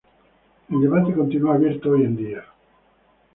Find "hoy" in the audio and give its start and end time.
1.91-2.05